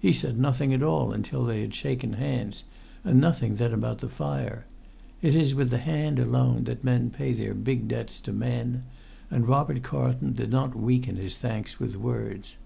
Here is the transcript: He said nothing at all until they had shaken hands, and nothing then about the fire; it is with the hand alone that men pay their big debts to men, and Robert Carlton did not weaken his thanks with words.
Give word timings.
He 0.00 0.12
said 0.12 0.38
nothing 0.38 0.74
at 0.74 0.82
all 0.82 1.14
until 1.14 1.46
they 1.46 1.62
had 1.62 1.74
shaken 1.74 2.12
hands, 2.12 2.64
and 3.02 3.18
nothing 3.18 3.54
then 3.54 3.72
about 3.72 4.00
the 4.00 4.08
fire; 4.10 4.66
it 5.22 5.34
is 5.34 5.54
with 5.54 5.70
the 5.70 5.78
hand 5.78 6.18
alone 6.18 6.64
that 6.64 6.84
men 6.84 7.08
pay 7.08 7.32
their 7.32 7.54
big 7.54 7.88
debts 7.88 8.20
to 8.28 8.34
men, 8.34 8.82
and 9.30 9.48
Robert 9.48 9.82
Carlton 9.82 10.34
did 10.34 10.50
not 10.50 10.76
weaken 10.76 11.16
his 11.16 11.38
thanks 11.38 11.80
with 11.80 11.96
words. 11.96 12.56